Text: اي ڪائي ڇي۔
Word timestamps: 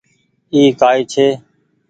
اي 0.53 0.61
ڪائي 0.79 1.01
ڇي۔ 1.11 1.27